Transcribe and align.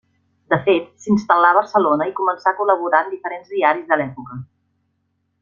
De 0.51 0.57
fet, 0.69 0.87
s'instal·là 1.03 1.51
a 1.53 1.55
Barcelona 1.57 2.07
i 2.13 2.15
començà 2.21 2.49
a 2.55 2.59
col·laborar 2.63 3.03
en 3.05 3.13
diferents 3.13 3.53
diaris 3.59 3.87
de 3.93 4.01
l'època. 4.03 4.41